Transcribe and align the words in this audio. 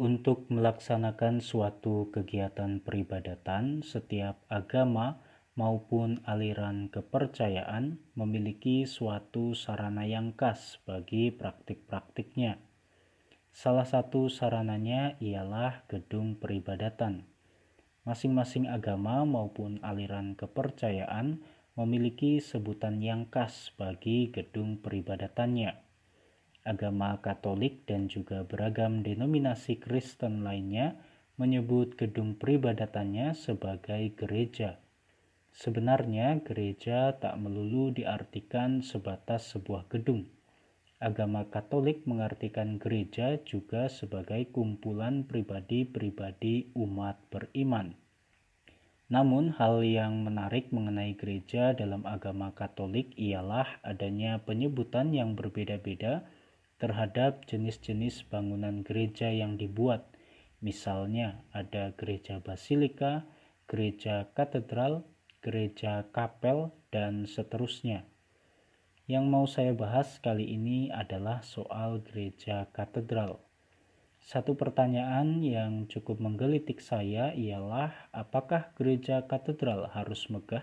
Untuk 0.00 0.48
melaksanakan 0.48 1.44
suatu 1.44 2.08
kegiatan 2.08 2.80
peribadatan, 2.80 3.84
setiap 3.84 4.40
agama 4.48 5.20
maupun 5.52 6.24
aliran 6.24 6.88
kepercayaan 6.88 8.00
memiliki 8.16 8.88
suatu 8.88 9.52
sarana 9.52 10.08
yang 10.08 10.32
khas 10.32 10.80
bagi 10.88 11.28
praktik-praktiknya. 11.28 12.56
Salah 13.52 13.84
satu 13.84 14.32
sarananya 14.32 15.20
ialah 15.20 15.84
gedung 15.84 16.40
peribadatan. 16.40 17.28
Masing-masing 18.08 18.72
agama 18.72 19.28
maupun 19.28 19.84
aliran 19.84 20.32
kepercayaan 20.32 21.44
memiliki 21.76 22.40
sebutan 22.40 23.04
yang 23.04 23.28
khas 23.28 23.76
bagi 23.76 24.32
gedung 24.32 24.80
peribadatannya 24.80 25.89
agama 26.64 27.16
Katolik 27.24 27.88
dan 27.88 28.06
juga 28.12 28.44
beragam 28.44 29.00
denominasi 29.00 29.80
Kristen 29.80 30.44
lainnya 30.44 30.96
menyebut 31.40 31.96
gedung 31.96 32.36
peribadatannya 32.36 33.32
sebagai 33.32 34.12
gereja. 34.12 34.76
Sebenarnya, 35.50 36.38
gereja 36.44 37.16
tak 37.16 37.40
melulu 37.40 37.90
diartikan 37.90 38.84
sebatas 38.84 39.50
sebuah 39.56 39.88
gedung. 39.88 40.28
Agama 41.00 41.48
Katolik 41.48 42.04
mengartikan 42.04 42.76
gereja 42.76 43.40
juga 43.48 43.88
sebagai 43.88 44.52
kumpulan 44.52 45.24
pribadi-pribadi 45.24 46.76
umat 46.76 47.16
beriman. 47.32 47.96
Namun, 49.10 49.56
hal 49.56 49.80
yang 49.82 50.22
menarik 50.22 50.70
mengenai 50.70 51.16
gereja 51.16 51.74
dalam 51.74 52.06
agama 52.06 52.52
Katolik 52.52 53.16
ialah 53.16 53.80
adanya 53.82 54.44
penyebutan 54.44 55.10
yang 55.10 55.34
berbeda-beda 55.34 56.28
terhadap 56.80 57.44
jenis-jenis 57.44 58.24
bangunan 58.26 58.80
gereja 58.80 59.28
yang 59.28 59.60
dibuat. 59.60 60.08
Misalnya 60.64 61.44
ada 61.52 61.92
gereja 61.94 62.40
basilika, 62.40 63.28
gereja 63.68 64.32
katedral, 64.32 65.04
gereja 65.44 66.08
kapel, 66.10 66.72
dan 66.90 67.28
seterusnya. 67.28 68.08
Yang 69.04 69.24
mau 69.28 69.46
saya 69.46 69.76
bahas 69.76 70.18
kali 70.18 70.56
ini 70.56 70.88
adalah 70.88 71.44
soal 71.44 72.00
gereja 72.00 72.66
katedral. 72.72 73.44
Satu 74.20 74.52
pertanyaan 74.54 75.40
yang 75.40 75.88
cukup 75.88 76.20
menggelitik 76.20 76.78
saya 76.78 77.32
ialah 77.32 77.90
apakah 78.12 78.70
gereja 78.76 79.24
katedral 79.24 79.88
harus 79.90 80.28
megah? 80.28 80.62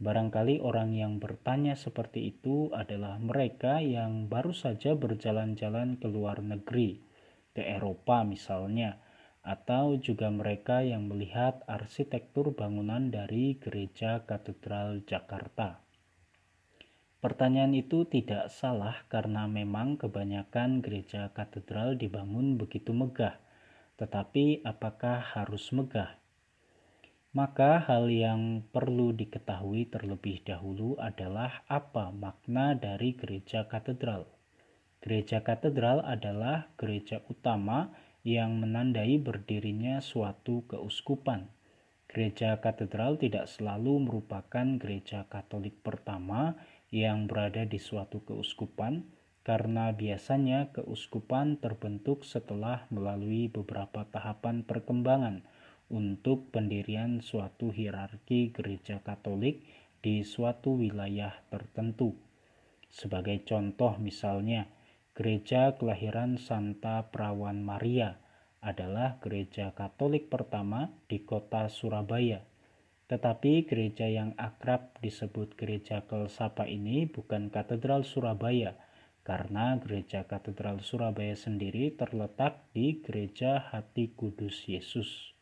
Barangkali 0.00 0.64
orang 0.64 0.96
yang 0.96 1.20
bertanya 1.20 1.76
seperti 1.76 2.32
itu 2.32 2.72
adalah 2.72 3.20
mereka 3.20 3.84
yang 3.84 4.32
baru 4.32 4.56
saja 4.56 4.96
berjalan-jalan 4.96 6.00
ke 6.00 6.08
luar 6.08 6.40
negeri, 6.40 7.04
ke 7.52 7.60
Eropa 7.60 8.24
misalnya, 8.24 8.96
atau 9.44 10.00
juga 10.00 10.32
mereka 10.32 10.80
yang 10.80 11.04
melihat 11.04 11.60
arsitektur 11.68 12.56
bangunan 12.56 13.12
dari 13.12 13.60
Gereja 13.60 14.24
Katedral 14.24 15.04
Jakarta. 15.04 15.84
Pertanyaan 17.20 17.76
itu 17.76 18.08
tidak 18.08 18.48
salah 18.48 19.04
karena 19.12 19.44
memang 19.44 20.00
kebanyakan 20.00 20.80
gereja 20.80 21.28
katedral 21.36 21.92
dibangun 21.92 22.56
begitu 22.56 22.96
megah. 22.96 23.36
Tetapi 24.00 24.64
apakah 24.64 25.20
harus 25.36 25.68
megah? 25.76 26.19
Maka 27.30 27.78
hal 27.86 28.10
yang 28.10 28.66
perlu 28.74 29.14
diketahui 29.14 29.86
terlebih 29.86 30.42
dahulu 30.42 30.98
adalah 30.98 31.62
apa 31.70 32.10
makna 32.10 32.74
dari 32.74 33.14
gereja 33.14 33.70
katedral. 33.70 34.26
Gereja 34.98 35.38
katedral 35.46 36.02
adalah 36.02 36.74
gereja 36.74 37.22
utama 37.30 37.94
yang 38.26 38.58
menandai 38.58 39.22
berdirinya 39.22 40.02
suatu 40.02 40.66
keuskupan. 40.66 41.46
Gereja 42.10 42.58
katedral 42.58 43.14
tidak 43.14 43.46
selalu 43.46 44.10
merupakan 44.10 44.66
gereja 44.82 45.30
Katolik 45.30 45.78
pertama 45.86 46.58
yang 46.90 47.30
berada 47.30 47.62
di 47.62 47.78
suatu 47.78 48.26
keuskupan, 48.26 49.06
karena 49.46 49.94
biasanya 49.94 50.74
keuskupan 50.74 51.62
terbentuk 51.62 52.26
setelah 52.26 52.90
melalui 52.90 53.46
beberapa 53.46 54.02
tahapan 54.10 54.66
perkembangan 54.66 55.46
untuk 55.90 56.54
pendirian 56.54 57.18
suatu 57.18 57.74
hierarki 57.74 58.54
gereja 58.54 59.02
Katolik 59.02 59.66
di 60.00 60.22
suatu 60.22 60.78
wilayah 60.78 61.34
tertentu. 61.50 62.16
Sebagai 62.88 63.42
contoh 63.44 63.98
misalnya, 63.98 64.70
gereja 65.12 65.76
kelahiran 65.76 66.40
Santa 66.40 67.10
Perawan 67.10 67.60
Maria 67.60 68.16
adalah 68.62 69.20
gereja 69.20 69.74
Katolik 69.76 70.30
pertama 70.30 70.94
di 71.10 71.20
kota 71.26 71.66
Surabaya. 71.66 72.46
Tetapi 73.10 73.66
gereja 73.66 74.06
yang 74.06 74.38
akrab 74.38 74.94
disebut 75.02 75.58
gereja 75.58 76.06
Kelsapa 76.06 76.70
ini 76.70 77.10
bukan 77.10 77.50
katedral 77.50 78.06
Surabaya, 78.06 78.78
karena 79.26 79.74
gereja 79.82 80.24
katedral 80.30 80.78
Surabaya 80.78 81.34
sendiri 81.34 81.90
terletak 81.98 82.70
di 82.70 83.02
gereja 83.02 83.66
Hati 83.66 84.14
Kudus 84.14 84.64
Yesus. 84.70 85.39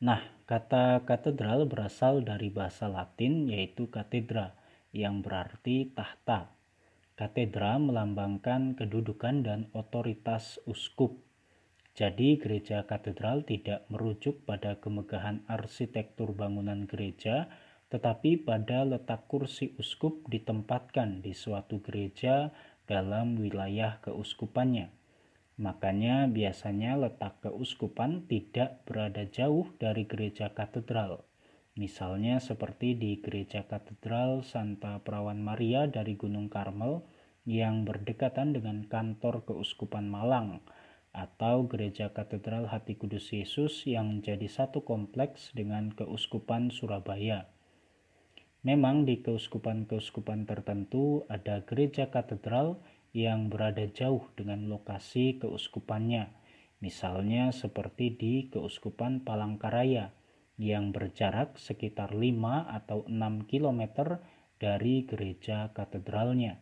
Nah, 0.00 0.24
kata 0.48 1.04
katedral 1.04 1.68
berasal 1.68 2.24
dari 2.24 2.48
bahasa 2.48 2.88
Latin 2.88 3.52
yaitu 3.52 3.92
katedra 3.92 4.56
yang 4.96 5.20
berarti 5.20 5.92
tahta. 5.92 6.56
Katedra 7.20 7.76
melambangkan 7.76 8.80
kedudukan 8.80 9.44
dan 9.44 9.68
otoritas 9.76 10.56
uskup. 10.64 11.20
Jadi 11.92 12.40
gereja 12.40 12.88
katedral 12.88 13.44
tidak 13.44 13.84
merujuk 13.92 14.40
pada 14.48 14.80
kemegahan 14.80 15.44
arsitektur 15.44 16.32
bangunan 16.32 16.88
gereja, 16.88 17.52
tetapi 17.92 18.40
pada 18.40 18.88
letak 18.88 19.28
kursi 19.28 19.76
uskup 19.76 20.24
ditempatkan 20.32 21.20
di 21.20 21.36
suatu 21.36 21.76
gereja 21.84 22.48
dalam 22.88 23.36
wilayah 23.36 24.00
keuskupannya. 24.00 24.99
Makanya 25.60 26.24
biasanya 26.32 26.96
letak 26.96 27.44
keuskupan 27.44 28.24
tidak 28.24 28.80
berada 28.88 29.28
jauh 29.28 29.68
dari 29.76 30.08
gereja 30.08 30.56
katedral. 30.56 31.28
Misalnya 31.76 32.40
seperti 32.40 32.96
di 32.96 33.20
gereja 33.20 33.68
katedral 33.68 34.40
Santa 34.40 34.96
Perawan 35.04 35.44
Maria 35.44 35.84
dari 35.84 36.16
Gunung 36.16 36.48
Karmel 36.48 37.04
yang 37.44 37.84
berdekatan 37.84 38.56
dengan 38.56 38.88
kantor 38.88 39.44
keuskupan 39.44 40.08
Malang 40.08 40.64
atau 41.12 41.68
gereja 41.68 42.08
katedral 42.08 42.64
Hati 42.72 42.96
Kudus 42.96 43.28
Yesus 43.28 43.84
yang 43.84 44.08
menjadi 44.08 44.48
satu 44.48 44.80
kompleks 44.80 45.52
dengan 45.52 45.92
keuskupan 45.92 46.72
Surabaya. 46.72 47.52
Memang 48.64 49.04
di 49.04 49.20
keuskupan-keuskupan 49.20 50.48
tertentu 50.48 51.28
ada 51.28 51.64
gereja 51.68 52.08
katedral 52.08 52.80
yang 53.10 53.50
berada 53.50 53.86
jauh 53.90 54.22
dengan 54.38 54.70
lokasi 54.70 55.42
keuskupannya, 55.42 56.30
misalnya 56.78 57.50
seperti 57.50 58.14
di 58.14 58.34
Keuskupan 58.48 59.26
Palangkaraya 59.26 60.14
yang 60.60 60.94
berjarak 60.94 61.58
sekitar 61.58 62.14
5 62.14 62.70
atau 62.70 63.08
6 63.08 63.50
km 63.50 63.82
dari 64.60 65.08
gereja 65.08 65.72
katedralnya. 65.74 66.60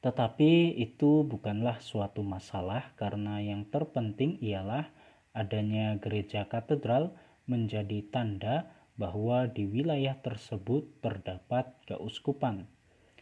Tetapi 0.00 0.80
itu 0.80 1.28
bukanlah 1.28 1.84
suatu 1.84 2.24
masalah 2.24 2.96
karena 2.96 3.44
yang 3.44 3.68
terpenting 3.68 4.40
ialah 4.40 4.88
adanya 5.36 6.00
gereja 6.00 6.48
katedral 6.48 7.12
menjadi 7.44 8.00
tanda 8.08 8.72
bahwa 8.96 9.44
di 9.44 9.68
wilayah 9.68 10.16
tersebut 10.24 10.88
terdapat 11.04 11.76
keuskupan 11.84 12.64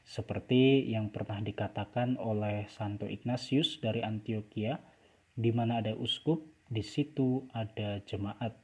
seperti 0.09 0.89
yang 0.89 1.13
pernah 1.13 1.45
dikatakan 1.45 2.17
oleh 2.17 2.65
Santo 2.73 3.05
Ignatius 3.05 3.77
dari 3.77 4.01
Antioquia, 4.01 4.81
di 5.37 5.53
mana 5.53 5.85
ada 5.85 5.93
uskup, 5.93 6.49
di 6.73 6.81
situ 6.81 7.45
ada 7.53 8.01
jemaat. 8.09 8.57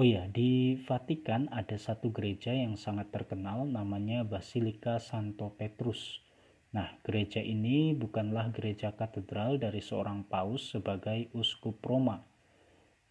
Oh 0.00 0.08
ya, 0.08 0.24
di 0.24 0.80
Vatikan 0.88 1.52
ada 1.52 1.76
satu 1.76 2.08
gereja 2.16 2.56
yang 2.56 2.80
sangat 2.80 3.12
terkenal 3.12 3.68
namanya 3.68 4.24
Basilika 4.24 4.96
Santo 4.96 5.52
Petrus. 5.52 6.24
Nah, 6.72 6.96
gereja 7.04 7.44
ini 7.44 7.92
bukanlah 7.92 8.48
gereja 8.48 8.96
katedral 8.96 9.60
dari 9.60 9.84
seorang 9.84 10.24
paus 10.24 10.72
sebagai 10.72 11.28
uskup 11.36 11.84
Roma. 11.84 12.24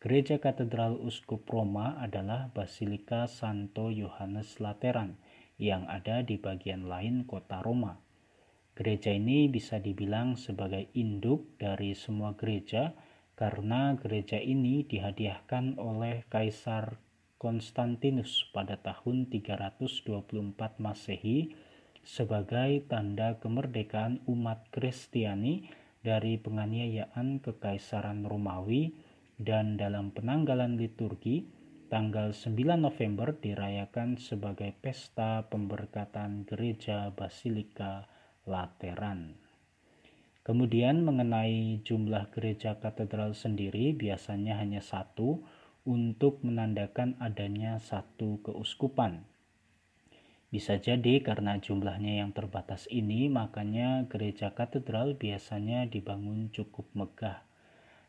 Gereja 0.01 0.41
katedral 0.41 0.97
uskup 0.97 1.45
Roma 1.49 2.01
adalah 2.01 2.49
Basilika 2.49 3.29
Santo 3.29 3.93
Yohanes 3.93 4.57
Lateran 4.57 5.21
yang 5.57 5.89
ada 5.89 6.21
di 6.21 6.37
bagian 6.37 6.85
lain 6.85 7.25
kota 7.25 7.61
Roma. 7.65 7.97
Gereja 8.77 9.09
ini 9.09 9.49
bisa 9.49 9.81
dibilang 9.81 10.37
sebagai 10.37 10.89
induk 10.93 11.57
dari 11.57 11.97
semua 11.97 12.37
gereja 12.37 12.93
karena 13.33 13.97
gereja 13.97 14.37
ini 14.37 14.85
dihadiahkan 14.85 15.81
oleh 15.81 16.25
Kaisar 16.29 17.01
Konstantinus 17.41 18.49
pada 18.53 18.81
tahun 18.81 19.29
324 19.29 20.81
Masehi 20.81 21.53
sebagai 22.01 22.85
tanda 22.89 23.37
kemerdekaan 23.37 24.25
umat 24.25 24.69
Kristiani 24.73 25.69
dari 26.01 26.41
penganiayaan 26.41 27.41
Kekaisaran 27.41 28.25
Romawi 28.25 28.93
dan 29.37 29.77
dalam 29.77 30.09
penanggalan 30.13 30.81
liturgi 30.81 31.56
tanggal 31.87 32.35
9 32.35 32.75
November 32.75 33.31
dirayakan 33.31 34.19
sebagai 34.19 34.75
pesta 34.75 35.47
pemberkatan 35.47 36.43
gereja 36.43 37.15
Basilika 37.15 38.03
Lateran. 38.43 39.39
Kemudian 40.43 41.07
mengenai 41.07 41.79
jumlah 41.87 42.27
gereja 42.35 42.75
katedral 42.83 43.31
sendiri 43.31 43.95
biasanya 43.95 44.59
hanya 44.59 44.83
satu 44.83 45.47
untuk 45.87 46.43
menandakan 46.43 47.15
adanya 47.23 47.79
satu 47.79 48.43
keuskupan. 48.43 49.23
Bisa 50.51 50.79
jadi 50.79 51.23
karena 51.23 51.55
jumlahnya 51.55 52.19
yang 52.19 52.35
terbatas 52.35 52.87
ini, 52.91 53.31
makanya 53.31 54.03
gereja 54.11 54.51
katedral 54.51 55.15
biasanya 55.15 55.87
dibangun 55.87 56.51
cukup 56.51 56.87
megah. 56.91 57.46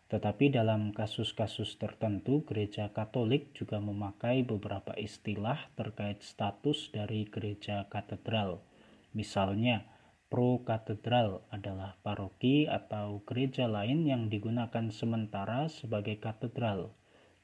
Tetapi 0.09 0.49
dalam 0.57 0.97
kasus-kasus 0.97 1.77
tertentu, 1.77 2.41
gereja 2.49 2.89
Katolik 2.97 3.53
juga 3.53 3.77
memakai 3.77 4.41
beberapa 4.41 4.97
istilah 4.97 5.69
terkait 5.77 6.25
status 6.25 6.89
dari 6.89 7.29
gereja 7.29 7.85
katedral. 7.93 8.65
Misalnya, 9.13 9.85
pro-katedral 10.33 11.45
adalah 11.53 11.97
paroki 12.01 12.69
atau 12.69 13.21
gereja 13.25 13.69
lain 13.69 14.05
yang 14.05 14.33
digunakan 14.33 14.89
sementara 14.93 15.69
sebagai 15.69 16.21
katedral. 16.21 16.93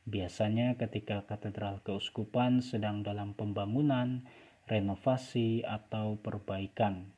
Biasanya 0.05 0.77
ketika 0.77 1.25
katedral 1.25 1.81
keuskupan 1.81 2.61
sedang 2.61 3.01
dalam 3.01 3.33
pembangunan, 3.33 4.29
renovasi, 4.69 5.65
atau 5.65 6.21
perbaikan. 6.21 7.14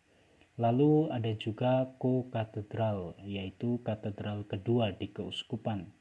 Lalu 0.57 1.13
ada 1.13 1.33
juga 1.37 1.93
ko-katedral, 2.01 3.21
yaitu 3.21 3.85
katedral 3.85 4.49
kedua 4.49 4.97
di 4.97 5.13
keuskupan. 5.13 5.93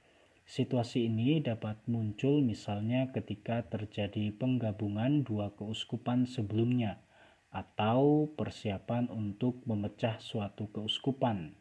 Situasi 0.48 1.12
ini 1.12 1.44
dapat 1.44 1.84
muncul 1.92 2.40
misalnya 2.40 3.12
ketika 3.12 3.68
terjadi 3.68 4.32
penggabungan 4.32 5.28
dua 5.28 5.52
keuskupan 5.60 6.24
sebelumnya 6.24 7.04
atau 7.52 8.32
persiapan 8.32 9.12
untuk 9.12 9.60
memecah 9.68 10.24
suatu 10.24 10.72
keuskupan 10.72 11.60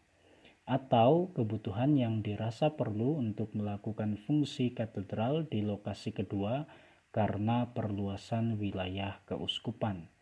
atau 0.65 1.35
kebutuhan 1.37 1.93
yang 1.99 2.25
dirasa 2.25 2.73
perlu 2.73 3.21
untuk 3.21 3.53
melakukan 3.53 4.17
fungsi 4.17 4.73
katedral 4.73 5.45
di 5.45 5.61
lokasi 5.61 6.17
kedua 6.17 6.65
karena 7.13 7.75
perluasan 7.77 8.57
wilayah 8.57 9.21
keuskupan. 9.29 10.14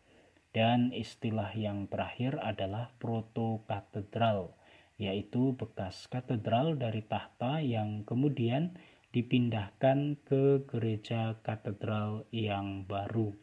Dan 0.53 0.93
istilah 0.93 1.49
yang 1.57 1.89
terakhir 1.89 2.37
adalah 2.37 2.93
proto-katedral, 3.01 4.53
yaitu 5.01 5.57
bekas 5.57 6.05
katedral 6.05 6.77
dari 6.77 7.01
tahta 7.01 7.57
yang 7.57 8.05
kemudian 8.05 8.77
dipindahkan 9.13 10.21
ke 10.21 10.61
gereja 10.69 11.41
katedral 11.41 12.29
yang 12.29 12.85
baru. 12.85 13.42